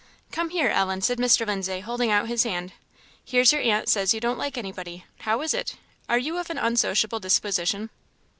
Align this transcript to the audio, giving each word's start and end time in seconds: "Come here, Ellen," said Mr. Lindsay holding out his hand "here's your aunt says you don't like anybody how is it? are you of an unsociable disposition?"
"Come 0.31 0.49
here, 0.49 0.69
Ellen," 0.69 1.01
said 1.01 1.19
Mr. 1.19 1.45
Lindsay 1.45 1.79
holding 1.81 2.09
out 2.09 2.27
his 2.27 2.41
hand 2.41 2.73
"here's 3.23 3.53
your 3.53 3.61
aunt 3.61 3.87
says 3.87 4.15
you 4.15 4.19
don't 4.19 4.39
like 4.39 4.57
anybody 4.57 5.05
how 5.19 5.43
is 5.43 5.53
it? 5.53 5.75
are 6.09 6.17
you 6.17 6.39
of 6.39 6.49
an 6.49 6.57
unsociable 6.57 7.19
disposition?" 7.19 7.91